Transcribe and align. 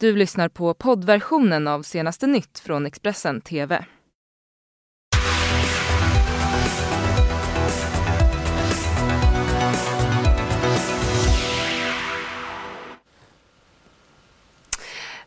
Du 0.00 0.16
lyssnar 0.16 0.48
på 0.48 0.74
poddversionen 0.74 1.68
av 1.68 1.82
senaste 1.82 2.26
nytt 2.26 2.58
från 2.58 2.86
Expressen 2.86 3.40
TV. 3.40 3.84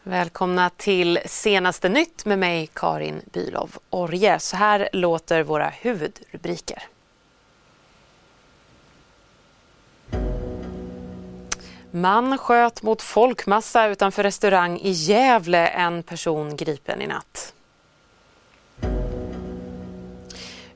Välkomna 0.04 0.70
till 0.70 1.20
senaste 1.26 1.90
nytt 1.90 2.26
med 2.26 2.40
mig 2.40 2.70
Karin 2.74 3.22
Bylov 3.34 3.78
Orje. 3.90 4.40
Så 4.40 4.58
här 4.58 4.90
låter 4.94 5.44
våra 5.44 5.70
huvudrubriker. 5.70 6.84
Man 11.92 12.38
sköt 12.38 12.84
mot 12.84 13.02
folkmassa 13.02 13.88
utanför 13.88 14.24
restaurang 14.24 14.80
i 14.80 14.92
Gävle. 14.92 15.68
En 15.68 16.04
person 16.04 16.56
gripen 16.58 17.02
i 17.02 17.08
natt. 17.08 17.54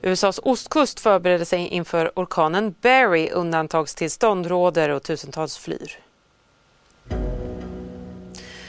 USAs 0.01 0.39
ostkust 0.43 0.99
förbereder 0.99 1.45
sig 1.45 1.67
inför 1.67 2.11
orkanen 2.15 2.75
Barry. 2.81 3.29
Undantagstillstånd 3.29 4.45
råder 4.45 4.89
och 4.89 5.03
tusentals 5.03 5.57
flyr. 5.57 5.99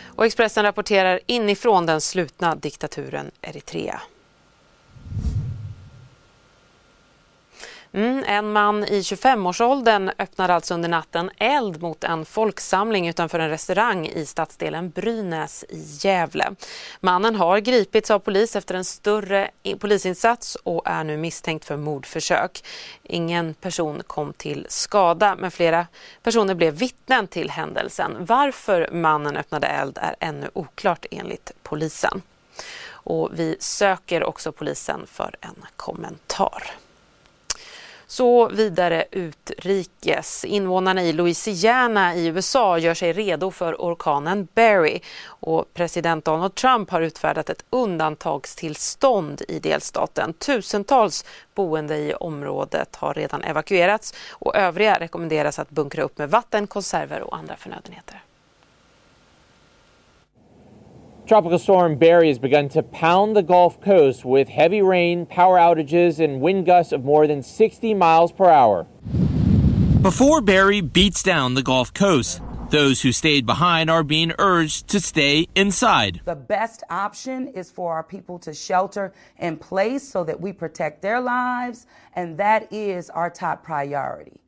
Och 0.05 0.27
Expressen 0.27 0.65
rapporterar 0.65 1.21
inifrån 1.27 1.87
den 1.87 2.01
slutna 2.01 2.55
diktaturen 2.55 3.31
Eritrea. 3.43 4.01
Mm, 7.97 8.25
en 8.27 8.53
man 8.53 8.85
i 8.85 9.01
25-årsåldern 9.01 10.11
öppnade 10.19 10.55
alltså 10.55 10.75
under 10.75 10.89
natten 10.89 11.31
eld 11.37 11.83
mot 11.83 12.05
en 12.05 12.25
folksamling 12.25 13.09
utanför 13.09 13.39
en 13.39 13.49
restaurang 13.49 14.07
i 14.07 14.27
stadsdelen 14.27 14.91
Brynäs 14.91 15.65
i 15.69 15.85
Gävle. 16.01 16.55
Mannen 17.01 17.35
har 17.35 17.59
gripits 17.59 18.11
av 18.11 18.19
polis 18.19 18.57
efter 18.57 18.75
en 18.75 18.85
större 18.85 19.51
polisinsats 19.79 20.55
och 20.55 20.83
är 20.85 21.05
nu 21.05 21.17
misstänkt 21.17 21.65
för 21.65 21.77
mordförsök. 21.77 22.65
Ingen 23.03 23.55
person 23.55 24.03
kom 24.07 24.33
till 24.33 24.67
skada 24.69 25.37
men 25.39 25.51
flera 25.51 25.87
personer 26.23 26.55
blev 26.55 26.75
vittnen 26.75 27.27
till 27.27 27.51
händelsen. 27.51 28.17
Varför 28.19 28.89
mannen 28.93 29.37
öppnade 29.37 29.67
eld 29.67 29.99
är 30.03 30.17
ännu 30.21 30.51
oklart 30.53 31.07
enligt 31.11 31.53
polisen. 31.63 32.23
Och 32.91 33.31
vi 33.33 33.57
söker 33.61 34.25
också 34.25 34.53
polisen 34.53 35.07
för 35.07 35.37
en 35.41 35.65
kommentar. 35.77 36.63
Så 38.09 38.49
vidare 38.49 39.05
utrikes. 39.11 40.45
Invånarna 40.45 41.03
i 41.03 41.13
Louisiana 41.13 42.15
i 42.15 42.27
USA 42.27 42.79
gör 42.79 42.95
sig 42.95 43.13
redo 43.13 43.51
för 43.51 43.75
orkanen 43.75 44.49
Barry 44.55 45.01
och 45.27 45.75
president 45.75 46.25
Donald 46.25 46.55
Trump 46.55 46.91
har 46.91 47.01
utfärdat 47.01 47.51
ett 47.51 47.65
undantagstillstånd 47.71 49.43
i 49.49 49.59
delstaten. 49.59 50.33
Tusentals 50.33 51.25
boende 51.55 51.97
i 51.97 52.15
området 52.15 52.97
har 52.97 53.15
redan 53.15 53.43
evakuerats 53.43 54.15
och 54.31 54.57
övriga 54.57 55.01
rekommenderas 55.01 55.59
att 55.59 55.71
bunkra 55.71 56.03
upp 56.03 56.19
med 56.19 56.31
vatten, 56.31 56.67
konserver 56.67 57.21
och 57.21 57.37
andra 57.37 57.57
förnödenheter. 57.57 58.23
Tropical 61.27 61.59
storm 61.59 61.99
Barry 61.99 62.29
has 62.29 62.39
begun 62.39 62.69
to 62.69 62.85
pound 62.85 63.35
the 63.35 63.43
Gulf 63.43 63.81
Coast 63.81 64.25
with 64.25 64.49
heavy 64.49 64.81
rain, 64.81 65.27
power 65.27 65.59
outages, 65.59 66.23
and 66.23 66.41
wind 66.41 66.67
gusts 66.67 66.93
of 66.93 67.05
more 67.05 67.27
than 67.27 67.43
60 67.43 67.95
miles 67.95 68.31
per 68.31 68.49
hour. 68.49 68.87
Before 70.03 70.41
Barry 70.41 70.81
beats 70.81 71.25
down 71.25 71.55
the 71.55 71.65
Gulf 71.65 71.93
Coast, 71.93 72.41
those 72.71 73.03
who 73.03 73.11
stayed 73.11 73.45
behind 73.45 73.91
are 73.91 74.05
being 74.05 74.35
urged 74.39 74.87
to 74.89 75.01
stay 75.01 75.49
inside. 75.57 76.21
The 76.25 76.37
best 76.37 76.85
option 76.91 77.49
is 77.49 77.73
for 77.73 77.95
our 77.95 78.05
people 78.05 78.39
to 78.41 78.55
shelter 78.55 79.13
in 79.37 79.57
place 79.57 80.09
so 80.09 80.23
that 80.23 80.41
we 80.41 80.53
protect 80.53 81.03
their 81.03 81.21
lives, 81.21 81.89
and 82.15 82.39
that 82.39 82.73
is 82.73 83.11
our 83.11 83.31
top 83.31 83.65
priority. 83.65 84.41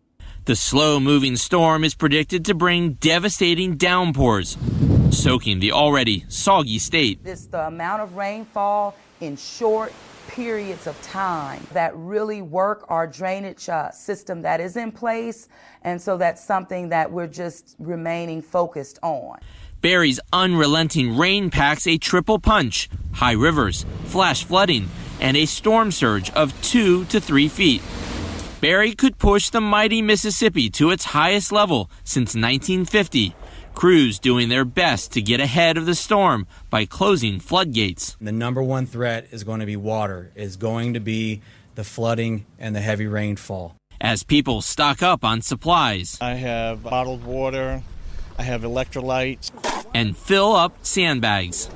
The 0.44 0.54
slow 0.54 1.00
moving 1.00 1.36
storm 1.36 1.82
is 1.82 1.94
predicted 1.94 2.44
to 2.46 2.54
bring 2.54 2.92
devastating 2.94 3.76
downpours, 3.76 4.56
soaking 5.10 5.60
the 5.60 5.72
already 5.72 6.24
soggy 6.28 6.78
state. 6.78 7.20
It's 7.24 7.46
the 7.46 7.66
amount 7.66 8.02
of 8.02 8.16
rainfall 8.16 8.96
in 9.20 9.36
short 9.36 9.92
periods 10.28 10.86
of 10.86 11.00
time 11.02 11.66
that 11.72 11.96
really 11.96 12.42
work 12.42 12.84
our 12.88 13.06
drainage 13.06 13.68
uh, 13.68 13.90
system 13.90 14.42
that 14.42 14.60
is 14.60 14.76
in 14.76 14.92
place. 14.92 15.48
And 15.82 16.00
so 16.00 16.16
that's 16.16 16.44
something 16.44 16.90
that 16.90 17.10
we're 17.10 17.26
just 17.26 17.74
remaining 17.78 18.42
focused 18.42 18.98
on. 19.02 19.38
Barry's 19.80 20.20
unrelenting 20.32 21.16
rain 21.16 21.50
packs 21.50 21.86
a 21.86 21.98
triple 21.98 22.38
punch 22.38 22.88
high 23.12 23.32
rivers, 23.32 23.84
flash 24.04 24.44
flooding, 24.44 24.88
and 25.20 25.36
a 25.36 25.44
storm 25.44 25.90
surge 25.90 26.30
of 26.30 26.60
two 26.62 27.04
to 27.06 27.20
three 27.20 27.48
feet. 27.48 27.82
Barry 28.60 28.94
could 28.94 29.18
push 29.18 29.50
the 29.50 29.60
mighty 29.60 30.02
Mississippi 30.02 30.70
to 30.70 30.90
its 30.90 31.04
highest 31.04 31.52
level 31.52 31.90
since 32.04 32.34
1950. 32.34 33.34
Crews 33.78 34.18
doing 34.18 34.48
their 34.48 34.64
best 34.64 35.12
to 35.12 35.22
get 35.22 35.38
ahead 35.38 35.76
of 35.76 35.86
the 35.86 35.94
storm 35.94 36.48
by 36.68 36.84
closing 36.84 37.38
floodgates. 37.38 38.16
The 38.20 38.32
number 38.32 38.60
one 38.60 38.86
threat 38.86 39.28
is 39.30 39.44
going 39.44 39.60
to 39.60 39.66
be 39.66 39.76
water, 39.76 40.32
is 40.34 40.56
going 40.56 40.94
to 40.94 41.00
be 41.00 41.42
the 41.76 41.84
flooding 41.84 42.44
and 42.58 42.74
the 42.74 42.80
heavy 42.80 43.06
rainfall. 43.06 43.76
As 44.00 44.24
people 44.24 44.62
stock 44.62 45.00
up 45.00 45.24
on 45.24 45.42
supplies 45.42 46.18
I 46.20 46.34
have 46.34 46.82
bottled 46.82 47.22
water, 47.22 47.84
I 48.36 48.42
have 48.42 48.62
electrolytes. 48.62 49.52
and 49.94 50.16
fill 50.16 50.56
up 50.56 50.84
sandbags. 50.84 51.70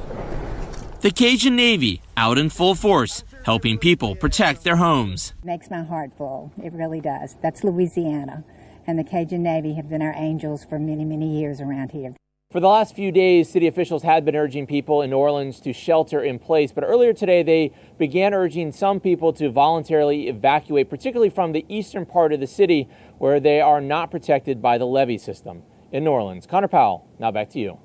The 1.03 1.13
Cajun 1.13 1.55
Navy 1.55 2.03
out 2.17 2.37
in 2.37 2.51
full 2.51 2.75
force, 2.75 3.23
helping 3.45 3.79
people 3.79 4.17
protect 4.17 4.65
their 4.65 4.75
homes. 4.75 5.35
Makes 5.45 5.71
my 5.71 5.85
heart 5.85 6.11
full. 6.19 6.51
It 6.61 6.73
really 6.73 7.01
does. 7.01 7.37
That's 7.41 7.63
Louisiana. 7.63 8.43
And 8.87 8.99
the 8.99 9.05
Cajun 9.05 9.43
Navy 9.43 9.75
have 9.75 9.89
been 9.89 10.03
our 10.03 10.15
angels 10.17 10.65
for 10.65 10.79
many, 10.79 11.05
many 11.05 11.39
years 11.39 11.61
around 11.61 11.93
here. 11.93 12.15
For 12.53 12.61
the 12.61 12.69
last 12.69 12.95
few 12.95 13.11
days, 13.11 13.49
city 13.49 13.67
officials 13.67 14.03
had 14.03 14.27
been 14.27 14.37
urging 14.37 14.67
people 14.67 15.01
in 15.01 15.09
New 15.09 15.17
Orleans 15.17 15.59
to 15.61 15.73
shelter 15.73 16.23
in 16.23 16.39
place, 16.39 16.71
but 16.71 16.85
earlier 16.85 17.15
today 17.15 17.43
they 17.43 17.73
began 17.97 18.35
urging 18.35 18.73
some 18.73 19.01
people 19.01 19.33
to 19.33 19.51
voluntarily 19.51 20.29
evacuate, 20.29 20.91
particularly 20.91 21.31
from 21.31 21.53
the 21.53 21.65
eastern 21.69 22.05
part 22.05 22.31
of 22.33 22.41
the 22.41 22.47
city 22.47 22.91
where 23.17 23.41
they 23.41 23.63
are 23.63 23.81
not 23.81 24.11
protected 24.11 24.61
by 24.61 24.77
the 24.77 24.85
levee 24.85 25.17
system. 25.17 25.63
In 25.93 26.05
New 26.05 26.11
Orleans, 26.11 26.47
Connor 26.47 26.69
Powell, 26.69 27.07
now 27.19 27.31
back 27.31 27.49
to 27.51 27.59
you. 27.59 27.79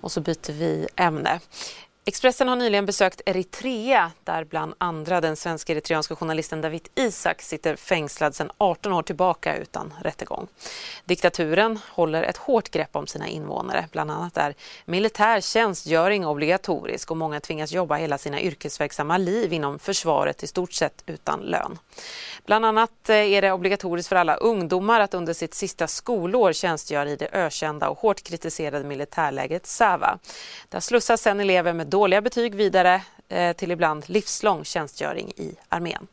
Och 0.00 0.12
så 0.12 0.20
byter 0.20 0.52
vi 0.52 0.86
ämne. 0.96 1.40
Expressen 2.08 2.48
har 2.48 2.56
nyligen 2.56 2.86
besökt 2.86 3.20
Eritrea 3.26 4.12
där 4.24 4.44
bland 4.44 4.74
andra 4.78 5.20
den 5.20 5.36
svenska 5.36 5.72
eritreanska 5.72 6.16
journalisten 6.16 6.60
David 6.60 6.88
Isak 6.94 7.42
sitter 7.42 7.76
fängslad 7.76 8.34
sedan 8.34 8.50
18 8.58 8.92
år 8.92 9.02
tillbaka 9.02 9.56
utan 9.56 9.94
rättegång. 10.02 10.46
Diktaturen 11.04 11.78
håller 11.90 12.22
ett 12.22 12.36
hårt 12.36 12.70
grepp 12.70 12.96
om 12.96 13.06
sina 13.06 13.26
invånare. 13.26 13.88
Bland 13.92 14.10
annat 14.10 14.36
är 14.36 14.54
militär 14.84 15.40
tjänstgöring 15.40 16.26
obligatorisk 16.26 17.10
och 17.10 17.16
många 17.16 17.40
tvingas 17.40 17.72
jobba 17.72 17.96
hela 17.96 18.18
sina 18.18 18.40
yrkesverksamma 18.40 19.18
liv 19.18 19.52
inom 19.52 19.78
försvaret 19.78 20.42
i 20.42 20.46
stort 20.46 20.72
sett 20.72 21.02
utan 21.06 21.40
lön. 21.40 21.78
Bland 22.46 22.64
annat 22.66 23.08
eh, 23.08 23.16
är 23.16 23.42
det 23.42 23.52
obligatoriskt 23.52 24.08
för 24.08 24.16
alla 24.16 24.36
ungdomar 24.36 25.00
att 25.00 25.14
under 25.14 25.32
sitt 25.32 25.54
sista 25.54 25.86
skolår 25.86 26.52
tjänstgöra 26.52 27.10
i 27.10 27.16
det 27.16 27.28
ökända 27.32 27.88
och 27.88 27.98
hårt 27.98 28.22
kritiserade 28.22 28.84
militärlägret 28.84 29.66
Sava. 29.66 30.18
Där 30.68 30.80
slussas 30.80 31.20
sedan 31.20 31.40
elever 31.40 31.72
med 31.72 31.86
dåliga 31.96 32.20
betyg 32.20 32.54
vidare 32.54 33.02
eh, 33.28 33.52
till 33.52 33.70
ibland 33.70 34.08
livslång 34.08 34.64
tjänstgöring 34.64 35.32
i 35.36 35.54
armén. 35.68 36.06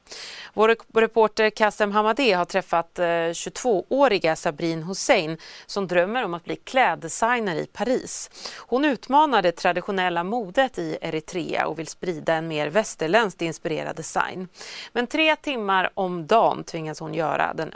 Vår 0.53 0.75
reporter 0.99 1.49
Kassem 1.49 1.91
Hamadeh 1.91 2.38
har 2.38 2.45
träffat 2.45 2.99
eh, 2.99 3.03
22-åriga 3.03 4.35
Sabrin 4.35 4.83
Hussein 4.83 5.38
som 5.66 5.88
drömmer 5.88 6.25
om 6.25 6.33
att 6.33 6.44
bli 6.44 6.55
kläddesigner 6.55 7.55
i 7.55 7.66
Paris. 7.66 8.29
Hon 8.57 8.85
utmanar 8.85 9.41
det 9.41 9.51
traditionella 9.51 10.24
modet 10.24 10.80
i 10.80 10.97
Eritrea 11.01 11.68
och 11.68 11.80
vill 11.80 11.88
sprida 11.88 12.33
en 12.33 12.47
mer 12.47 12.68
västerländskt 12.68 13.41
inspirerad 13.41 13.95
design. 13.95 14.47
Men 14.94 15.07
tre 15.07 15.35
timmar 15.35 15.89
om 15.94 16.27
dagen 16.27 16.63
tvingas 16.63 17.00
hon 17.00 17.13
göra 17.13 17.53
den 17.53 17.74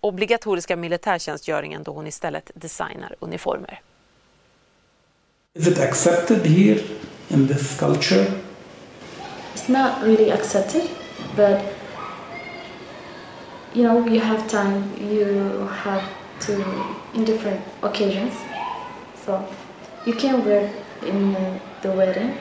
obligatoriska 0.00 0.76
militärtjänstgöringen 0.76 1.82
då 1.82 1.92
hon 1.92 2.06
istället 2.06 2.50
designar 2.54 3.14
uniformer. 3.20 3.80
Is 5.54 5.66
it 5.66 5.76
accepted 5.76 6.46
here 6.46 6.82
in 7.28 7.46
this 7.46 7.78
culture? 7.78 8.40
It's 9.52 9.68
not 9.68 10.02
really 10.02 10.30
accepted, 10.30 10.88
but 11.36 11.62
you 13.74 13.82
know, 13.82 14.06
you 14.06 14.18
have 14.18 14.48
time, 14.48 14.90
you 14.96 15.68
have 15.84 16.02
to, 16.46 16.54
in 17.12 17.26
different 17.26 17.60
occasions. 17.82 18.32
So 19.26 19.46
you 20.06 20.14
can 20.14 20.42
wear 20.42 20.72
in 21.02 21.34
the 21.82 21.92
wedding, 21.92 22.38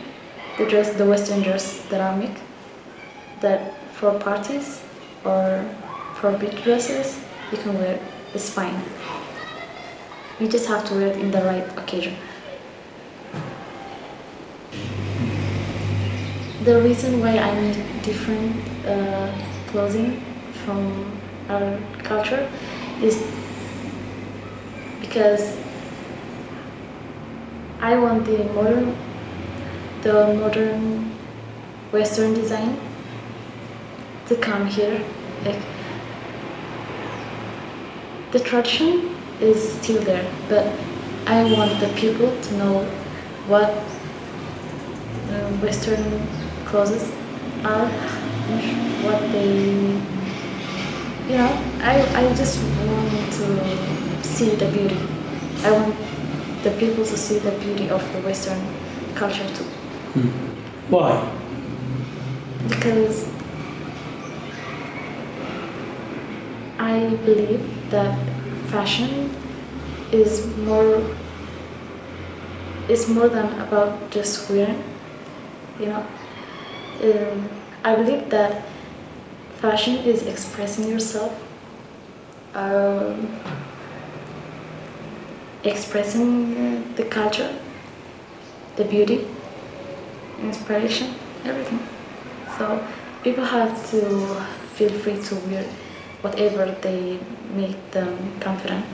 the 0.57 0.65
dress, 0.67 0.93
the 0.93 1.05
western 1.05 1.41
dress 1.41 1.85
that 1.89 1.99
I 1.99 2.15
make, 2.15 2.37
that 3.41 3.73
for 3.91 4.17
parties 4.19 4.85
or 5.25 5.69
for 6.15 6.31
big 6.37 6.63
dresses, 6.63 7.19
you 7.51 7.57
can 7.57 7.73
wear, 7.73 7.99
it's 8.33 8.49
fine. 8.49 8.81
You 10.39 10.47
just 10.47 10.69
have 10.69 10.85
to 10.85 10.93
wear 10.93 11.07
it 11.07 11.17
in 11.17 11.29
the 11.29 11.41
right 11.41 11.77
occasion. 11.77 12.15
The 16.63 16.79
reason 16.79 17.19
why 17.21 17.39
I 17.39 17.59
make 17.59 18.03
different 18.03 18.55
uh, 18.85 19.33
clothing 19.65 20.21
from 20.63 21.19
our 21.49 21.79
culture 22.03 22.47
is 23.01 23.17
because 24.99 25.57
I 27.79 27.97
want 27.97 28.25
the 28.25 28.43
modern, 28.53 28.95
the 30.03 30.35
modern 30.35 31.11
Western 31.91 32.35
design 32.35 32.79
to 34.27 34.35
come 34.35 34.67
here. 34.67 35.03
Like 35.43 35.59
the 38.31 38.39
tradition 38.39 39.15
is 39.39 39.73
still 39.79 39.99
there, 40.03 40.31
but 40.47 40.71
I 41.25 41.43
want 41.51 41.79
the 41.79 41.87
people 41.99 42.39
to 42.39 42.53
know 42.57 42.83
what 43.47 43.71
uh, 45.31 45.49
Western 45.65 46.40
clothes 46.71 47.11
are, 47.65 47.87
what 49.03 49.19
they, 49.33 49.51
you 51.29 51.37
know, 51.37 51.51
I, 51.81 51.99
I 52.15 52.33
just 52.33 52.63
want 52.63 53.33
to 53.33 54.23
see 54.23 54.55
the 54.55 54.71
beauty. 54.71 54.97
I 55.63 55.71
want 55.73 55.95
the 56.63 56.71
people 56.79 57.05
to 57.05 57.17
see 57.17 57.39
the 57.39 57.51
beauty 57.59 57.89
of 57.89 58.01
the 58.13 58.21
Western 58.21 58.61
culture 59.15 59.47
too. 59.53 59.65
Hmm. 60.13 60.29
Why? 60.89 61.11
Because 62.69 63.27
I 66.79 67.09
believe 67.25 67.89
that 67.89 68.17
fashion 68.69 69.35
is 70.11 70.47
more 70.57 71.03
is 72.89 73.07
more 73.09 73.27
than 73.29 73.59
about 73.59 74.09
just 74.11 74.49
wearing. 74.49 74.83
You 75.79 75.87
know, 75.87 76.05
um, 77.03 77.49
I 77.83 77.95
believe 77.95 78.29
that 78.29 78.63
fashion 79.59 79.97
is 79.97 80.23
expressing 80.27 80.87
yourself, 80.87 81.33
um, 82.53 83.39
expressing 85.63 86.55
uh, 86.57 86.95
the 86.95 87.05
culture, 87.05 87.53
the 88.75 88.85
beauty, 88.85 89.27
inspiration, 90.41 91.13
everything. 91.45 91.79
So 92.57 92.85
people 93.23 93.45
have 93.45 93.89
to 93.91 94.01
feel 94.75 94.91
free 94.99 95.21
to 95.21 95.35
wear 95.47 95.65
whatever 96.21 96.65
they 96.81 97.19
make 97.55 97.91
them 97.91 98.39
confident. 98.39 98.85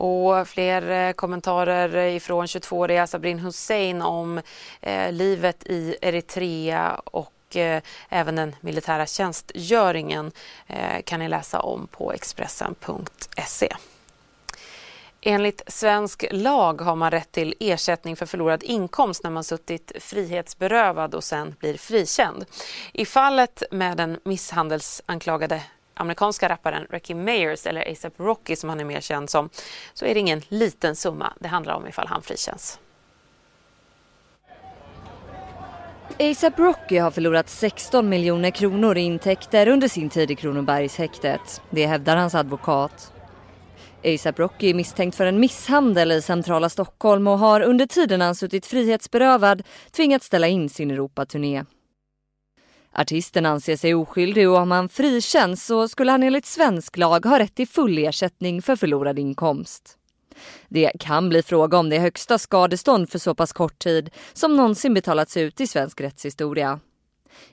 Och 0.00 0.48
fler 0.48 0.90
eh, 0.90 1.12
kommentarer 1.12 1.96
ifrån 1.96 2.46
22-åriga 2.46 3.06
Sabrin 3.06 3.38
Hussein 3.38 4.02
om 4.02 4.40
eh, 4.80 5.12
livet 5.12 5.66
i 5.66 5.96
Eritrea 6.00 7.00
och 7.04 7.56
eh, 7.56 7.82
även 8.08 8.36
den 8.36 8.56
militära 8.60 9.06
tjänstgöringen 9.06 10.32
eh, 10.66 11.02
kan 11.04 11.20
ni 11.20 11.28
läsa 11.28 11.60
om 11.60 11.86
på 11.86 12.12
Expressen.se. 12.12 13.76
Enligt 15.20 15.62
svensk 15.66 16.24
lag 16.30 16.80
har 16.80 16.96
man 16.96 17.10
rätt 17.10 17.32
till 17.32 17.54
ersättning 17.60 18.16
för 18.16 18.26
förlorad 18.26 18.62
inkomst 18.62 19.24
när 19.24 19.30
man 19.30 19.44
suttit 19.44 19.92
frihetsberövad 20.00 21.14
och 21.14 21.24
sen 21.24 21.54
blir 21.58 21.78
frikänd. 21.78 22.44
I 22.92 23.04
fallet 23.04 23.62
med 23.70 23.96
den 23.96 24.20
misshandelsanklagade 24.24 25.62
amerikanska 26.00 26.48
rapparen 26.48 26.86
Ricky 26.90 27.14
Mayers, 27.14 27.66
eller 27.66 27.92
ASAP 27.92 28.12
Rocky 28.16 28.56
som 28.56 28.68
han 28.68 28.80
är 28.80 28.84
mer 28.84 29.00
känd 29.00 29.30
som, 29.30 29.50
så 29.94 30.06
är 30.06 30.14
det 30.14 30.20
ingen 30.20 30.42
liten 30.48 30.96
summa 30.96 31.32
det 31.40 31.48
handlar 31.48 31.74
om 31.74 31.86
ifall 31.86 32.06
han 32.06 32.22
frikänns. 32.22 32.78
ASAP 36.18 36.58
Rocky 36.58 36.98
har 36.98 37.10
förlorat 37.10 37.48
16 37.48 38.08
miljoner 38.08 38.50
kronor 38.50 38.98
i 38.98 39.00
intäkter 39.00 39.68
under 39.68 39.88
sin 39.88 40.10
tid 40.10 40.30
i 40.30 40.36
Kronobergshäktet. 40.36 41.62
Det 41.70 41.86
hävdar 41.86 42.16
hans 42.16 42.34
advokat. 42.34 43.12
ASAP 44.04 44.38
Rocky 44.38 44.70
är 44.70 44.74
misstänkt 44.74 45.16
för 45.16 45.26
en 45.26 45.40
misshandel 45.40 46.12
i 46.12 46.22
centrala 46.22 46.68
Stockholm 46.68 47.26
och 47.26 47.38
har 47.38 47.60
under 47.60 47.86
tiden 47.86 48.20
han 48.20 48.34
suttit 48.34 48.66
frihetsberövad 48.66 49.62
tvingats 49.90 50.26
ställa 50.26 50.48
in 50.48 50.68
sin 50.68 50.90
Europaturné. 50.90 51.64
Artisten 52.92 53.46
anser 53.46 53.76
sig 53.76 53.94
oskyldig 53.94 54.50
och 54.50 54.56
om 54.56 54.70
han 54.70 54.88
frikänns 54.88 55.66
så 55.66 55.88
skulle 55.88 56.10
han 56.10 56.22
enligt 56.22 56.46
svensk 56.46 56.96
lag 56.96 57.24
ha 57.24 57.38
rätt 57.38 57.54
till 57.54 57.68
full 57.68 57.98
ersättning 57.98 58.62
för 58.62 58.76
förlorad 58.76 59.18
inkomst. 59.18 59.96
Det 60.68 60.92
kan 61.00 61.28
bli 61.28 61.42
fråga 61.42 61.78
om 61.78 61.88
det 61.88 61.98
högsta 61.98 62.38
skadestånd 62.38 63.10
för 63.10 63.18
så 63.18 63.34
pass 63.34 63.52
kort 63.52 63.78
tid 63.78 64.10
som 64.32 64.56
någonsin 64.56 64.94
betalats 64.94 65.36
ut 65.36 65.60
i 65.60 65.66
svensk 65.66 66.00
rättshistoria. 66.00 66.80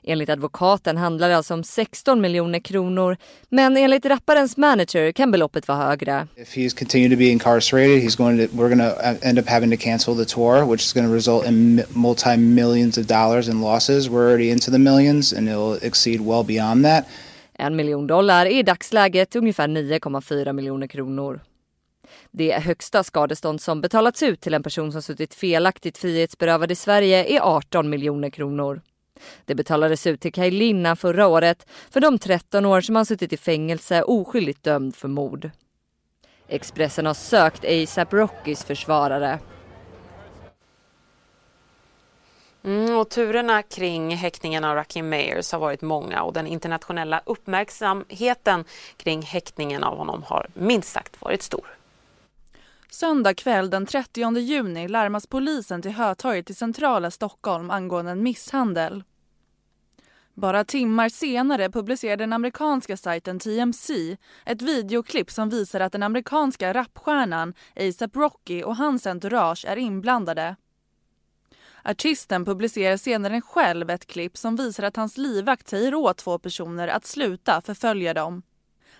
Enligt 0.04 0.30
advokaten 0.30 0.98
handlar 0.98 1.30
det 1.30 1.38
alltså 1.38 1.54
om 1.54 1.63
16 1.63 2.22
miljoner 2.22 2.60
kronor 2.60 3.18
men 3.50 3.78
enligt 3.78 4.06
rapparens 4.06 4.57
manager 4.57 5.12
kan 5.12 5.31
beloppet 5.31 5.68
vara 5.68 5.78
högre. 5.78 6.28
If 6.36 6.56
he's 6.56 6.80
continued 6.80 7.12
to 7.12 7.18
be 7.18 7.30
incarcerated, 7.30 8.04
he's 8.04 8.18
going 8.18 8.48
to 8.48 8.56
we're 8.56 8.75
going 8.75 8.92
to 8.92 9.28
end 9.28 9.39
up 9.39 9.50
having 9.50 9.72
to 9.72 9.78
cancel 9.78 10.16
the 10.16 10.25
tour, 10.25 10.66
which 10.66 10.81
is 10.81 10.94
going 10.94 11.07
to 11.07 11.13
result 11.13 11.45
in 11.45 11.84
multi 11.89 12.38
millions 12.38 12.98
of 12.98 13.06
dollars 13.06 13.48
in 13.48 13.62
losses. 13.62 14.10
We're 14.10 14.28
already 14.30 14.51
into 14.51 14.72
the 14.72 14.80
millions 14.80 15.34
and 15.34 15.50
it'll 15.50 15.88
exceed 15.88 16.22
well 16.22 16.44
beyond 16.44 16.86
that. 16.86 17.06
En 17.60 17.75
miljon 17.75 18.07
dollar 18.07 18.45
är 18.45 18.60
i 18.60 18.63
dagsläget 18.63 19.36
ungefär 19.36 19.68
9,4 19.68 20.54
miljoner 20.54 20.88
kronor. 20.88 21.40
Det 22.31 22.51
högsta 22.51 23.04
skadestånd 23.04 23.62
som 23.62 23.81
betalats 23.81 24.24
ut 24.24 24.42
till 24.42 24.54
en 24.54 24.63
person 24.63 24.92
som 24.92 25.01
suttit 25.01 25.33
felaktigt 25.33 25.98
frihetsberövad 25.98 26.72
i 26.72 26.75
Sverige 26.75 27.25
är 27.25 27.40
18 27.40 27.90
miljoner 27.90 28.30
kronor. 28.30 28.81
Det 29.46 29.56
betalades 29.56 30.08
ut 30.08 30.22
till 30.22 30.34
Kaj 30.34 30.52
Linna 30.52 30.96
förra 30.96 31.28
året 31.28 31.68
för 31.90 32.00
de 32.00 32.19
13 32.19 32.66
år 32.66 32.81
som 32.81 32.96
han 32.96 33.06
suttit 33.06 33.34
i 33.34 33.38
fängelse 33.38 34.04
oskyldigt 34.04 34.64
dömd 34.64 34.96
för 34.96 35.08
mord. 35.08 35.50
Expressen 36.48 37.06
har 37.06 37.14
sökt 37.14 37.66
ASAP 37.66 38.14
Rockys 38.14 38.64
försvarare. 38.64 39.40
Mm, 42.64 42.98
och 42.98 43.10
turerna 43.10 43.62
kring 43.62 44.16
häktningen 44.16 44.64
av 44.64 44.75
Rakim 44.75 45.10
Mayers 45.10 45.52
har 45.52 45.60
varit 45.60 45.81
många 45.81 46.24
och 46.24 46.34
den 46.34 46.48
internationella 46.48 47.22
uppmärksamheten 47.25 48.66
kring 48.98 49.22
häktningen 49.22 49.84
av 49.84 49.98
honom 49.98 50.24
har 50.24 50.48
minst 50.54 50.92
sagt 50.92 51.22
varit 51.22 51.42
stor. 51.42 51.76
Söndag 52.92 53.33
kväll 53.33 53.69
den 53.69 53.85
30 53.85 54.38
juni 54.40 54.88
larmas 54.88 55.28
polisen 55.28 55.81
till 55.81 55.92
Hötorget 55.92 56.50
i 56.50 56.54
centrala 56.54 57.11
Stockholm 57.11 57.69
angående 57.69 58.11
en 58.11 58.23
misshandel. 58.23 59.04
Bara 60.33 60.64
timmar 60.64 61.09
senare 61.09 61.69
publicerade 61.69 62.23
den 62.23 62.33
amerikanska 62.33 62.97
sajten 62.97 63.40
TMC 63.40 64.18
ett 64.45 64.61
videoklipp 64.61 65.31
som 65.31 65.50
visar 65.50 65.80
att 65.80 65.92
den 65.92 66.04
amerikanska 66.04 66.73
rapstjärnan 66.73 67.54
ASAP 67.76 68.16
Rocky 68.16 68.64
och 68.64 68.76
hans 68.76 69.07
entourage 69.07 69.66
är 69.66 69.78
inblandade. 69.78 70.56
Artisten 71.83 72.45
publicerar 72.45 72.97
senare 72.97 73.42
själv 73.42 73.90
ett 73.90 74.06
klipp 74.06 74.38
som 74.38 74.56
visar 74.56 74.83
att 74.83 74.95
hans 74.95 75.18
livvakt 75.18 75.68
säger 75.68 75.95
åt 75.95 76.18
två 76.18 76.40
personer 76.40 76.88
att 76.88 77.06
sluta 77.06 77.61
förfölja 77.61 78.14
dem. 78.14 78.44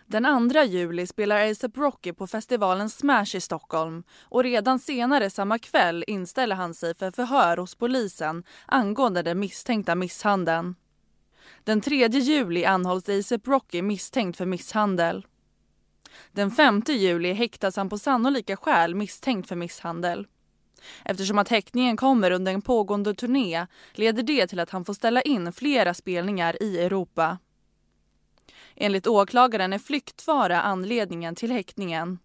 Den 0.10 0.50
2 0.52 0.64
juli 0.64 1.08
spelar 1.08 1.52
ASAP 1.52 1.78
Rocky 1.78 2.14
på 2.14 2.28
festivalen 2.28 2.90
Smash 2.90 3.36
i 3.36 3.42
Stockholm 3.42 4.04
och 4.22 4.44
redan 4.44 4.80
senare 4.80 5.30
samma 5.30 5.60
kväll 5.60 6.04
inställer 6.08 6.56
han 6.56 6.74
sig 6.74 6.96
för 6.96 7.12
förhör 7.12 7.58
hos 7.58 7.76
polisen 7.76 8.44
angående 8.66 9.22
den 9.22 9.40
misstänkta 9.40 9.96
misshandeln. 9.96 10.76
Den 11.64 11.82
3 11.82 12.08
juli 12.08 12.66
anhålls 12.66 13.10
ASAP 13.10 13.48
Rocky 13.48 13.82
misstänkt 13.82 14.38
för 14.38 14.46
misshandel. 14.46 15.26
Den 16.32 16.52
5 16.52 16.82
juli 16.88 17.34
häktas 17.34 17.76
han 17.76 17.90
på 17.90 17.98
sannolika 17.98 18.58
skäl 18.58 18.96
misstänkt 18.96 19.48
för 19.48 19.56
misshandel. 19.56 20.28
Eftersom 21.06 21.38
att 21.38 21.50
häktningen 21.50 21.98
kommer 21.98 22.32
under 22.32 22.54
en 22.54 22.62
pågående 22.62 23.14
turné 23.14 23.68
leder 23.94 24.24
det 24.24 24.48
till 24.48 24.60
att 24.60 24.70
han 24.70 24.86
får 24.86 24.94
ställa 24.94 25.22
in 25.22 25.54
flera 25.54 25.94
spelningar 25.94 26.64
i 26.64 26.80
Europa. 26.80 27.38
Enligt 28.80 29.08
åklagaren 29.08 29.74
är 29.74 29.80
flyktfara 29.80 30.62
anledningen 30.62 31.36
till 31.36 31.52
häktningen. 31.52 32.20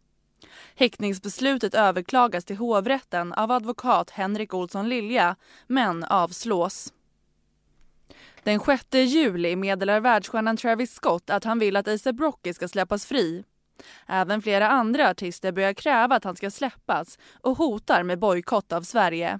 Häktningsbeslutet 0.74 1.74
överklagas 1.74 2.44
till 2.44 2.56
hovrätten 2.56 3.32
av 3.32 3.50
advokat 3.50 4.10
Henrik 4.10 4.54
Olsson 4.54 4.88
Lilja, 4.88 5.36
men 5.66 6.04
avslås. 6.04 6.92
Den 8.42 8.60
6 8.60 8.86
juli 8.92 9.56
meddelar 9.56 10.00
världsstjärnan 10.00 10.56
Travis 10.56 10.94
Scott 10.94 11.30
att 11.30 11.44
han 11.44 11.58
vill 11.58 11.76
att 11.76 11.88
ASAP 11.88 12.20
Rocky 12.20 12.54
ska 12.54 12.68
släppas 12.68 13.06
fri. 13.06 13.44
Även 14.06 14.42
flera 14.42 14.68
andra 14.68 15.10
artister 15.10 15.52
börjar 15.52 15.72
kräva 15.72 16.16
att 16.16 16.24
han 16.24 16.36
ska 16.36 16.50
släppas 16.50 17.18
och 17.40 17.58
hotar 17.58 18.02
med 18.02 18.18
bojkott 18.18 18.72
av 18.72 18.82
Sverige. 18.82 19.38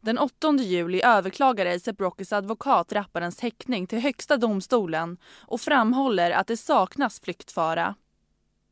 Den 0.00 0.18
8 0.18 0.56
juli 0.60 1.02
överklagar 1.04 1.66
ASAP 1.66 2.00
Rockys 2.00 2.32
advokat 2.32 2.92
rapparens 2.92 3.40
häktning 3.40 3.86
till 3.86 3.98
Högsta 3.98 4.36
domstolen 4.36 5.18
och 5.40 5.60
framhåller 5.60 6.30
att 6.30 6.46
det 6.46 6.56
saknas 6.56 7.20
flyktfara. 7.20 7.94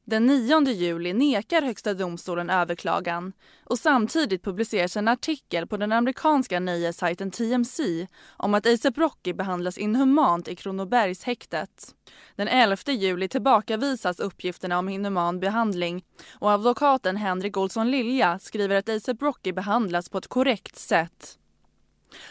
Den 0.07 0.27
9 0.27 0.61
juli 0.73 1.13
nekar 1.13 1.63
Högsta 1.63 1.95
domstolen 1.95 2.51
överklagan 2.51 3.33
och 3.65 3.79
samtidigt 3.79 4.43
publiceras 4.43 4.97
en 4.97 5.09
artikel 5.09 5.67
på 5.67 5.77
den 5.77 5.93
amerikanska 5.93 6.61
nöjessajten 6.61 7.31
TMC 7.31 8.07
om 8.37 8.55
att 8.55 8.67
ASAP 8.67 8.99
Rocky 8.99 9.33
behandlas 9.33 9.79
inhumant 9.79 10.49
i 10.49 10.57
Kronobergshäktet. 10.57 11.95
Den 12.37 12.49
11 12.49 12.77
juli 12.87 13.29
tillbakavisas 13.29 14.21
uppgifterna 14.21 14.79
om 14.79 14.89
inhuman 14.89 15.41
behandling 15.41 16.05
och 16.39 16.51
advokaten 16.51 17.17
Henrik 17.17 17.57
Olsson 17.57 17.91
Lilja 17.91 18.39
skriver 18.39 18.77
att 18.77 18.89
ASAP 18.89 19.23
Rocky 19.23 19.53
behandlas 19.53 20.09
på 20.09 20.19
ett 20.19 20.29
korrekt 20.29 20.77
sätt. 20.77 21.39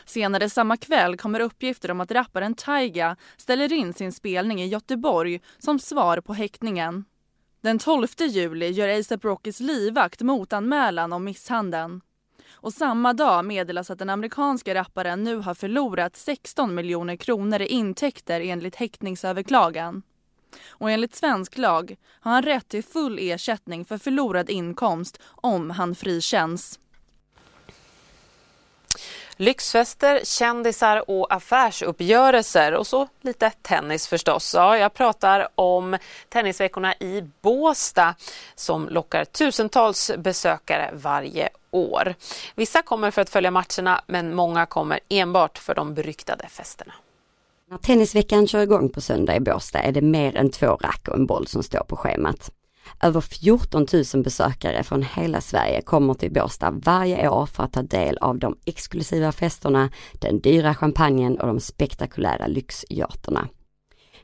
Senare 0.06 0.50
samma 0.50 0.78
kväll 0.78 1.18
kommer 1.18 1.40
uppgifter 1.40 1.92
om 1.92 2.02
att 2.02 2.12
rapparen 2.12 2.56
Taiga 2.56 3.16
ställer 3.38 3.74
in 3.74 3.94
sin 3.94 4.12
spelning 4.12 4.62
i 4.62 4.68
Göteborg 4.68 5.42
som 5.60 5.80
svar 5.80 6.22
på 6.22 6.34
häktningen. 6.34 7.06
Den 7.64 7.80
12 7.80 8.08
juli 8.18 8.70
gör 8.70 9.00
ASAP 9.00 9.26
Rockys 9.26 9.60
livvakt 9.60 10.22
motanmälan 10.22 11.14
om 11.14 11.24
misshandeln. 11.24 12.02
Och 12.52 12.74
samma 12.74 13.14
dag 13.14 13.46
meddelas 13.46 13.90
att 13.90 14.00
den 14.00 14.10
amerikanska 14.10 14.76
rapparen 14.76 15.24
nu 15.24 15.36
har 15.36 15.54
förlorat 15.54 16.16
16 16.16 16.76
miljoner 16.76 17.16
kronor 17.16 17.62
i 17.62 17.68
intäkter 17.68 18.42
enligt 18.42 18.76
häktningsöverklagan. 18.76 20.02
Och 20.68 20.92
enligt 20.92 21.16
svensk 21.16 21.58
lag 21.58 21.96
har 22.20 22.32
han 22.32 22.44
rätt 22.44 22.68
till 22.68 22.84
full 22.84 23.20
ersättning 23.22 23.86
för 23.86 23.98
förlorad 23.98 24.50
inkomst 24.50 25.22
om 25.26 25.70
han 25.70 25.96
frikänns. 25.96 26.80
Lyxfester, 29.38 30.22
kändisar 30.24 31.10
och 31.10 31.34
affärsuppgörelser 31.34 32.74
och 32.74 32.88
så 32.88 33.08
lite 33.22 33.50
tennis 33.50 34.08
förstås. 34.08 34.54
Ja, 34.54 34.78
jag 34.78 34.94
pratar 34.94 35.48
om 35.56 35.98
tennisveckorna 36.30 36.94
i 36.94 37.24
Båsta 37.42 38.16
som 38.56 38.90
lockar 38.90 39.26
tusentals 39.26 40.12
besökare 40.18 40.90
varje 40.94 41.50
år. 41.72 42.16
Vissa 42.56 42.82
kommer 42.82 43.12
för 43.12 43.22
att 43.22 43.30
följa 43.30 43.52
matcherna 43.52 44.02
men 44.08 44.36
många 44.36 44.66
kommer 44.66 45.00
enbart 45.10 45.58
för 45.58 45.76
de 45.76 45.94
beryktade 45.94 46.48
festerna. 46.48 46.94
När 47.70 47.78
Tennisveckan 47.78 48.48
kör 48.48 48.62
igång 48.62 48.90
på 48.90 49.02
söndag 49.02 49.36
i 49.36 49.40
Båstad 49.40 49.80
är 49.80 49.92
det 49.92 50.02
mer 50.02 50.36
än 50.36 50.50
två 50.50 50.68
rack 50.68 51.08
och 51.08 51.16
en 51.16 51.26
boll 51.26 51.48
som 51.48 51.64
står 51.64 51.84
på 51.84 51.96
schemat. 51.96 52.52
Över 53.02 53.22
14 53.22 53.86
000 54.14 54.24
besökare 54.24 54.84
från 54.84 55.04
hela 55.04 55.42
Sverige 55.42 55.82
kommer 55.82 56.14
till 56.14 56.34
Båstad 56.34 56.72
varje 56.72 57.30
år 57.30 57.46
för 57.46 57.64
att 57.64 57.74
ta 57.74 57.82
del 57.82 58.18
av 58.18 58.40
de 58.40 58.58
exklusiva 58.66 59.32
festerna, 59.32 59.90
den 60.14 60.40
dyra 60.40 60.76
champagnen 60.76 61.40
och 61.40 61.48
de 61.48 61.60
spektakulära 61.60 62.48
lyxyaterna. 62.48 63.48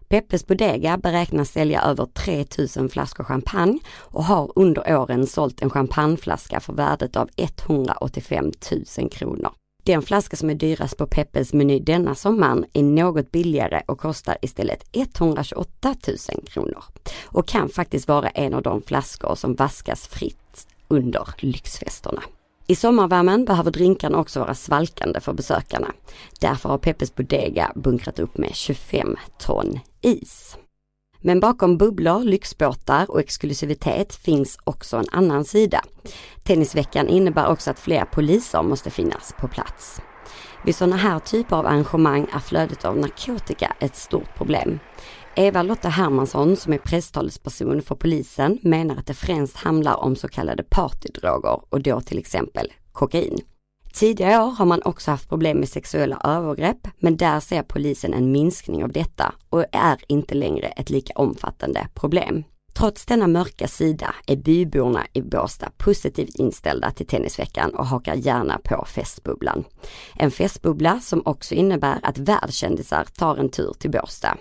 Peppes 0.09 0.47
Bodega 0.47 0.97
beräknas 0.97 1.49
sälja 1.49 1.81
över 1.81 2.05
3000 2.05 2.89
flaskor 2.89 3.23
champagne 3.23 3.79
och 3.97 4.23
har 4.23 4.51
under 4.55 4.97
åren 4.97 5.27
sålt 5.27 5.61
en 5.61 5.69
champagneflaska 5.69 6.59
för 6.59 6.73
värdet 6.73 7.15
av 7.15 7.29
185 7.37 8.51
000 8.97 9.09
kronor. 9.09 9.51
Den 9.89 10.01
flaska 10.01 10.37
som 10.37 10.49
är 10.49 10.55
dyrast 10.55 10.97
på 10.97 11.07
Peppes 11.07 11.53
meny 11.53 11.79
denna 11.79 12.15
sommaren 12.15 12.65
är 12.73 12.83
något 12.83 13.31
billigare 13.31 13.81
och 13.85 13.99
kostar 13.99 14.37
istället 14.41 14.83
128 14.91 15.95
000 16.07 16.45
kronor. 16.45 16.83
Och 17.25 17.47
kan 17.47 17.69
faktiskt 17.69 18.07
vara 18.07 18.29
en 18.29 18.53
av 18.53 18.61
de 18.61 18.81
flaskor 18.81 19.35
som 19.35 19.55
vaskas 19.55 20.07
fritt 20.07 20.67
under 20.87 21.27
lyxfesterna. 21.37 22.23
I 22.67 22.75
sommarvärmen 22.75 23.45
behöver 23.45 23.71
drinkarna 23.71 24.17
också 24.17 24.39
vara 24.39 24.55
svalkande 24.55 25.19
för 25.19 25.33
besökarna. 25.33 25.91
Därför 26.39 26.69
har 26.69 26.77
Peppes 26.77 27.15
Bodega 27.15 27.71
bunkrat 27.75 28.19
upp 28.19 28.37
med 28.37 28.55
25 28.55 29.15
ton 29.37 29.79
is. 30.01 30.57
Men 31.21 31.39
bakom 31.39 31.77
bubblor, 31.77 32.23
lyxbåtar 32.23 33.11
och 33.11 33.19
exklusivitet 33.19 34.15
finns 34.15 34.57
också 34.63 34.97
en 34.97 35.09
annan 35.11 35.45
sida. 35.45 35.83
Tennisveckan 36.43 37.07
innebär 37.07 37.47
också 37.47 37.71
att 37.71 37.79
fler 37.79 38.05
poliser 38.05 38.63
måste 38.63 38.89
finnas 38.89 39.33
på 39.39 39.47
plats. 39.47 40.01
Vid 40.65 40.75
sådana 40.75 40.95
här 40.95 41.19
typer 41.19 41.55
av 41.55 41.65
arrangemang 41.65 42.27
är 42.33 42.39
flödet 42.39 42.85
av 42.85 42.97
narkotika 42.97 43.75
ett 43.79 43.95
stort 43.95 44.35
problem. 44.37 44.79
Eva-Lotta 45.35 45.89
Hermansson 45.89 46.55
som 46.55 46.73
är 46.73 46.77
presstalesperson 46.77 47.81
för 47.81 47.95
polisen 47.95 48.59
menar 48.61 48.95
att 48.95 49.07
det 49.07 49.13
främst 49.13 49.57
handlar 49.57 49.95
om 49.95 50.15
så 50.15 50.27
kallade 50.27 50.63
partydroger 50.63 51.61
och 51.69 51.81
då 51.81 52.01
till 52.01 52.19
exempel 52.19 52.73
kokain. 52.91 53.39
Tidigare 53.93 54.43
år 54.43 54.51
har 54.51 54.65
man 54.65 54.81
också 54.85 55.11
haft 55.11 55.29
problem 55.29 55.57
med 55.57 55.69
sexuella 55.69 56.21
övergrepp, 56.23 56.87
men 56.99 57.17
där 57.17 57.39
ser 57.39 57.63
polisen 57.63 58.13
en 58.13 58.31
minskning 58.31 58.83
av 58.83 58.91
detta 58.91 59.33
och 59.49 59.65
är 59.71 59.97
inte 60.07 60.35
längre 60.35 60.67
ett 60.67 60.89
lika 60.89 61.13
omfattande 61.15 61.87
problem. 61.93 62.43
Trots 62.73 63.05
denna 63.05 63.27
mörka 63.27 63.67
sida 63.67 64.15
är 64.27 64.35
byborna 64.35 65.05
i 65.13 65.21
Båstad 65.21 65.69
positivt 65.77 66.35
inställda 66.35 66.91
till 66.91 67.07
Tennisveckan 67.07 67.75
och 67.75 67.87
hakar 67.87 68.15
gärna 68.15 68.59
på 68.63 68.85
festbubblan. 68.85 69.63
En 70.15 70.31
festbubbla 70.31 70.99
som 70.99 71.21
också 71.25 71.55
innebär 71.55 71.99
att 72.03 72.17
världskändisar 72.17 73.03
tar 73.03 73.37
en 73.37 73.49
tur 73.49 73.73
till 73.79 73.91
Båstad. 73.91 74.37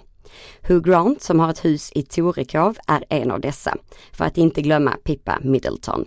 Hugh 0.63 0.83
Grant 0.83 1.23
som 1.23 1.41
har 1.41 1.51
ett 1.51 1.65
hus 1.65 1.93
i 1.95 2.03
Torekov 2.03 2.77
är 2.87 3.05
en 3.09 3.31
av 3.31 3.41
dessa, 3.41 3.77
för 4.13 4.25
att 4.25 4.39
inte 4.39 4.63
glömma 4.63 4.97
Pippa 5.05 5.39
Middleton. 5.43 6.07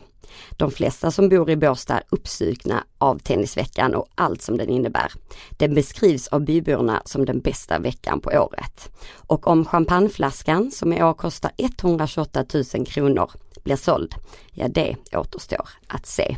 De 0.58 0.72
flesta 0.72 1.12
som 1.12 1.30
bor 1.30 1.50
i 1.50 1.56
Båstad 1.56 1.94
är 1.94 2.04
uppsugna 2.10 2.84
av 2.98 3.20
Tennisveckan 3.20 3.96
och 3.96 4.08
allt 4.16 4.42
som 4.42 4.58
den 4.58 4.70
innebär. 4.70 5.12
Den 5.50 5.74
beskrivs 5.74 6.28
av 6.28 6.42
byborna 6.42 7.02
som 7.06 7.26
den 7.26 7.40
bästa 7.40 7.80
veckan 7.80 8.20
på 8.20 8.30
året. 8.30 8.90
Och 9.28 9.48
om 9.48 9.66
champagneflaskan, 9.66 10.72
som 10.72 10.94
i 10.94 11.04
år 11.04 11.14
kostar 11.14 11.52
128 11.58 12.46
000 12.74 12.86
kronor, 12.86 13.32
blir 13.64 13.76
såld, 13.76 14.16
ja 14.52 14.68
det 14.68 14.96
återstår 15.12 15.70
att 15.88 16.06
se. 16.06 16.38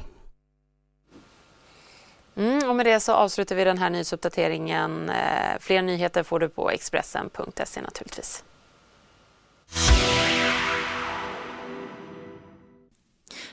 Mm, 2.35 2.69
och 2.69 2.75
med 2.75 2.85
det 2.85 3.00
så 3.00 3.13
avslutar 3.13 3.55
vi 3.55 3.63
den 3.63 3.77
här 3.77 3.89
nyhetsuppdateringen. 3.89 5.09
Eh, 5.09 5.59
fler 5.59 5.81
nyheter 5.81 6.23
får 6.23 6.39
du 6.39 6.50
på 6.50 6.69
Expressen.se 6.69 7.81
naturligtvis. 7.81 8.43